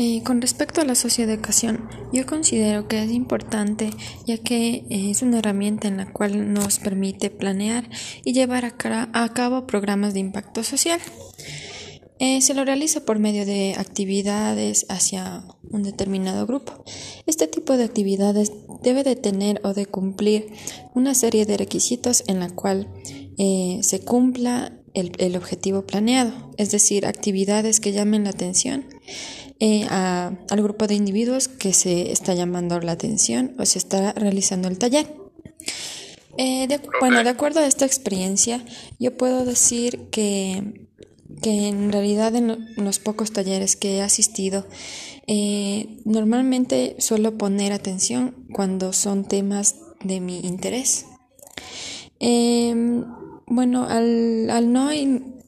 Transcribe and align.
Eh, 0.00 0.22
con 0.22 0.40
respecto 0.40 0.80
a 0.80 0.84
la 0.84 0.94
socioeducación, 0.94 1.88
yo 2.12 2.24
considero 2.24 2.86
que 2.86 3.02
es 3.02 3.10
importante 3.10 3.90
ya 4.26 4.38
que 4.38 4.84
es 4.90 5.22
una 5.22 5.40
herramienta 5.40 5.88
en 5.88 5.96
la 5.96 6.12
cual 6.12 6.52
nos 6.52 6.78
permite 6.78 7.30
planear 7.30 7.90
y 8.24 8.32
llevar 8.32 8.64
a, 8.64 9.32
cabo 9.34 9.66
programas 9.66 10.14
de 10.14 10.20
impacto 10.20 10.62
social. 10.62 11.00
Eh, 12.20 12.40
se 12.42 12.54
lo 12.54 12.64
realiza 12.64 13.04
por 13.04 13.18
medio 13.18 13.44
de 13.44 13.74
actividades 13.76 14.86
hacia 14.88 15.44
un 15.68 15.82
determinado 15.82 16.46
grupo. 16.46 16.84
Este 17.26 17.48
tipo 17.48 17.76
de 17.76 17.84
actividades 17.84 18.52
debe 18.82 19.02
de 19.02 19.16
tener 19.16 19.60
o 19.64 19.74
de 19.74 19.86
cumplir 19.86 20.52
una 20.94 21.14
serie 21.14 21.44
de 21.44 21.56
requisitos 21.56 22.22
en 22.28 22.38
la 22.38 22.50
cual 22.50 22.88
eh, 23.36 23.80
se 23.82 24.00
cumpla 24.00 24.78
el, 24.94 25.36
objetivo 25.36 25.86
planeado, 25.86 26.32
es 26.56 26.70
decir, 26.70 27.06
actividades 27.06 27.80
que 27.80 27.92
llamen 27.92 28.24
la 28.24 28.30
atención 28.30 28.84
eh, 29.60 29.86
al 29.88 30.62
grupo 30.62 30.86
de 30.86 30.94
individuos 30.94 31.48
que 31.48 31.72
se 31.72 32.12
está 32.12 32.34
llamando 32.34 32.78
la 32.80 32.92
atención 32.92 33.54
o 33.58 33.66
se 33.66 33.78
está 33.78 34.12
realizando 34.12 34.68
el 34.68 34.78
taller. 34.78 35.12
Eh, 36.36 36.68
bueno, 37.00 37.24
de 37.24 37.30
acuerdo 37.30 37.58
a 37.60 37.66
esta 37.66 37.84
experiencia, 37.84 38.64
yo 39.00 39.16
puedo 39.16 39.44
decir 39.44 40.08
que, 40.10 40.88
que 41.42 41.66
en 41.66 41.90
realidad 41.90 42.36
en 42.36 42.74
los 42.76 43.00
pocos 43.00 43.32
talleres 43.32 43.74
que 43.74 43.96
he 43.96 44.02
asistido, 44.02 44.64
eh, 45.26 45.98
normalmente 46.04 46.94
suelo 47.00 47.36
poner 47.36 47.72
atención 47.72 48.46
cuando 48.52 48.92
son 48.92 49.24
temas 49.24 49.76
de 50.04 50.20
mi 50.20 50.38
interés. 50.40 51.06
Em, 52.20 53.04
bueno, 53.46 53.84
al, 53.84 54.48
al 54.50 54.72
no 54.72 54.92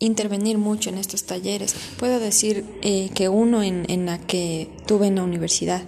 intervenir 0.00 0.58
mucho 0.58 0.90
en 0.90 0.98
estos 0.98 1.24
talleres, 1.24 1.76
puedo 1.98 2.18
decir 2.18 2.64
eh, 2.82 3.10
que 3.14 3.28
uno 3.28 3.62
en, 3.62 3.84
en, 3.88 4.06
la 4.06 4.18
que 4.18 4.70
tuve 4.86 5.06
en 5.06 5.16
la 5.16 5.22
universidad 5.22 5.82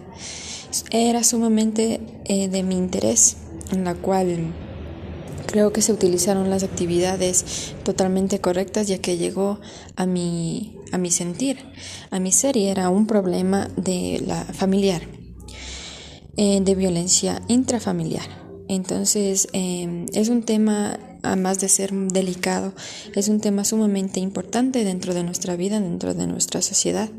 era 0.90 1.24
sumamente 1.24 2.00
eh, 2.26 2.48
de 2.48 2.62
mi 2.62 2.76
interés, 2.76 3.38
en 3.72 3.84
la 3.84 3.94
cual 3.94 4.52
creo 5.46 5.72
que 5.72 5.82
se 5.82 5.92
utilizaron 5.92 6.50
las 6.50 6.62
actividades 6.62 7.74
totalmente 7.84 8.40
correctas 8.40 8.86
ya 8.86 8.98
que 8.98 9.16
llegó 9.16 9.60
a 9.96 10.06
mi, 10.06 10.76
a 10.92 10.98
mi 10.98 11.10
sentir, 11.10 11.58
a 12.10 12.20
mi 12.20 12.32
ser 12.32 12.56
y 12.58 12.66
era 12.66 12.90
un 12.90 13.06
problema 13.06 13.68
de 13.76 14.22
la 14.26 14.44
familiar, 14.44 15.02
eh, 16.36 16.60
de 16.60 16.74
violencia 16.74 17.40
intrafamiliar. 17.48 18.42
Entonces, 18.68 19.48
es 19.52 20.28
un 20.30 20.44
tema 20.44 20.98
además 21.22 21.60
de 21.60 21.68
ser 21.68 21.92
delicado, 21.92 22.74
es 23.14 23.28
un 23.28 23.40
tema 23.40 23.64
sumamente 23.64 24.20
importante 24.20 24.84
dentro 24.84 25.14
de 25.14 25.24
nuestra 25.24 25.56
vida, 25.56 25.80
dentro 25.80 26.14
de 26.14 26.26
nuestra 26.26 26.62
sociedad, 26.62 27.10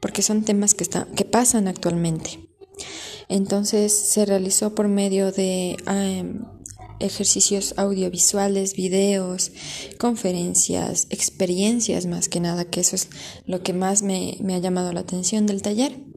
porque 0.00 0.22
son 0.22 0.44
temas 0.44 0.74
que, 0.74 0.84
están, 0.84 1.06
que 1.14 1.24
pasan 1.24 1.68
actualmente. 1.68 2.48
Entonces 3.28 3.92
se 3.92 4.26
realizó 4.26 4.74
por 4.74 4.88
medio 4.88 5.30
de 5.30 5.76
em, 5.86 6.42
ejercicios 6.98 7.74
audiovisuales, 7.76 8.74
videos, 8.74 9.52
conferencias, 9.98 11.06
experiencias 11.10 12.06
más 12.06 12.28
que 12.28 12.40
nada, 12.40 12.64
que 12.64 12.80
eso 12.80 12.96
es 12.96 13.08
lo 13.46 13.62
que 13.62 13.72
más 13.72 14.02
me 14.02 14.54
ha 14.54 14.58
llamado 14.58 14.92
la 14.92 15.00
atención 15.00 15.46
del 15.46 15.62
taller. 15.62 16.09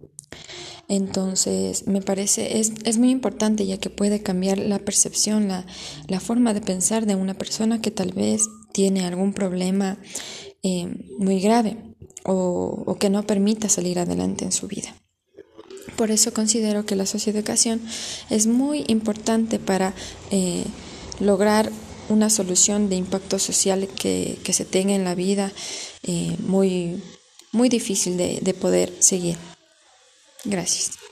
Entonces, 0.90 1.88
me 1.88 2.02
parece, 2.02 2.60
es, 2.60 2.74
es 2.84 2.98
muy 2.98 3.10
importante 3.10 3.66
ya 3.66 3.78
que 3.78 3.90
puede 3.90 4.22
cambiar 4.22 4.58
la 4.58 4.80
percepción, 4.80 5.48
la, 5.48 5.66
la, 6.08 6.20
forma 6.20 6.54
de 6.54 6.62
pensar 6.62 7.06
de 7.06 7.16
una 7.16 7.34
persona 7.34 7.82
que 7.82 7.90
tal 7.90 8.12
vez 8.12 8.44
tiene 8.74 9.06
algún 9.06 9.34
problema 9.34 9.98
eh, 10.62 10.88
muy 11.18 11.40
grave 11.40 11.78
o, 12.26 12.84
o, 12.86 12.96
que 12.96 13.10
no 13.10 13.24
permita 13.24 13.70
salir 13.70 13.98
adelante 13.98 14.44
en 14.44 14.52
su 14.52 14.68
vida. 14.68 14.94
Por 15.96 16.12
eso 16.12 16.34
considero 16.34 16.86
que 16.86 16.96
la 16.96 17.06
socioeducación 17.06 17.82
es 18.30 18.48
muy 18.48 18.84
importante 18.88 19.60
para 19.60 19.94
eh, 20.32 20.64
lograr 21.20 21.72
una 22.10 22.30
solución 22.30 22.90
de 22.90 22.98
impacto 22.98 23.40
social 23.40 23.88
que, 23.88 24.38
que 24.44 24.54
se 24.54 24.66
tenga 24.66 24.94
en 24.94 25.06
la 25.06 25.16
vida 25.16 25.52
eh, 26.04 26.36
muy, 26.40 27.02
muy 27.52 27.70
difícil 27.70 28.18
de, 28.18 28.40
de 28.42 28.54
poder 28.54 28.94
seguir. 29.00 29.38
Gracias. 30.44 30.98